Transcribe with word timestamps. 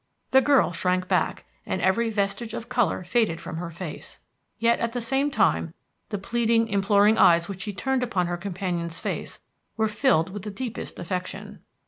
The 0.31 0.41
girl 0.41 0.71
shrank 0.71 1.07
back, 1.07 1.45
and 1.63 1.79
every 1.79 2.09
vestige 2.09 2.55
of 2.55 2.69
color 2.69 3.03
faded 3.03 3.39
from 3.39 3.57
her 3.57 3.69
face. 3.69 4.17
Yet 4.57 4.79
at 4.79 4.93
the 4.93 4.99
same 4.99 5.29
time, 5.29 5.75
the 6.09 6.17
pleading, 6.17 6.67
imploring 6.69 7.19
eyes 7.19 7.47
which 7.47 7.61
she 7.61 7.71
turned 7.71 8.01
upon 8.01 8.25
her 8.25 8.35
companion's 8.35 8.97
face 8.97 9.41
were 9.77 9.87
filled 9.87 10.31
with 10.31 10.41
the 10.41 10.49
deepest 10.49 10.97
affection. 10.97 11.59